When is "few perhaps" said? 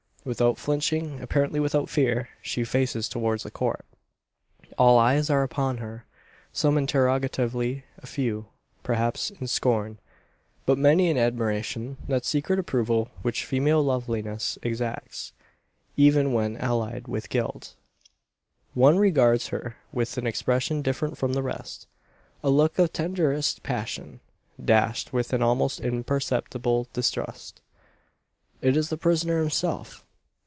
8.05-9.31